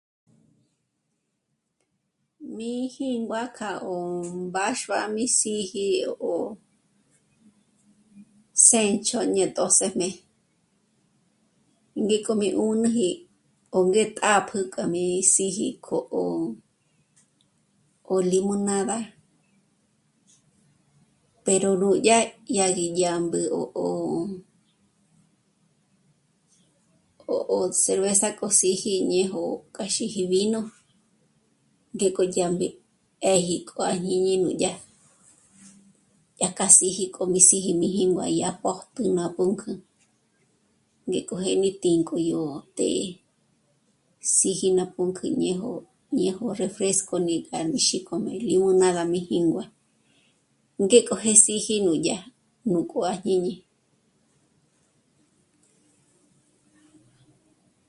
[2.55, 3.93] Mí jíngua kja 'ó
[4.47, 6.31] mbáxua mí sîji 'ó, 'ó
[8.67, 10.07] sénch'o ñé tjö́sëjme
[12.05, 13.09] ngéko mí 'ùnïji
[13.75, 15.03] 'ó ngé tàpjü k'a mí
[15.33, 16.21] síji k'o 'ó...
[18.13, 18.97] ó limonada
[21.45, 22.17] pero nù'dyá
[22.53, 23.87] dyà gí dyàmbü 'ó, 'ó,
[27.31, 29.41] 'ó, 'ó, cerveza k'o s'îji ñéjo
[29.75, 30.61] k'a xîji vino
[31.95, 32.67] ngéko dyámbi
[33.31, 34.71] 'ë̀ji k'u á jñini kja nújdyà...
[36.37, 39.71] dyàjka s'îji k'o mí s'îji nínguà'a dyà pójtü ná pǔnk'ü
[41.07, 42.41] ngéko jé' mi tínk'o yó
[42.77, 42.87] té,
[44.35, 45.69] s'îji ná pǔnk'ü ñejo...
[46.19, 49.63] ñéjo refresco mí k'a rí xíkjo 'ùngá m'a ní jíngue.
[50.83, 52.17] Ngéko ngé s'îji nùdyá
[52.71, 53.53] nú kjú'u à jñíni